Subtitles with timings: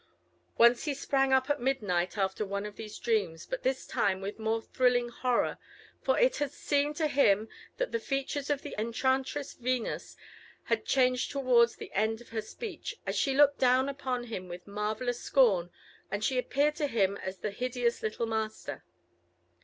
[0.57, 4.39] Once he sprang up at midnight after one of these dreams, but this time with
[4.39, 5.59] more thrilling horror;
[6.01, 10.17] for it had seemed to him that the features of the enchantress Venus
[10.63, 14.65] had changed towards the end of her speech, as she looked down upon him with
[14.65, 15.69] marvellous scorn,
[16.09, 18.83] and she appeared to him as the hideous little Master.